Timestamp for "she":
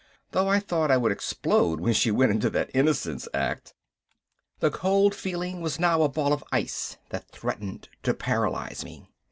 1.93-2.09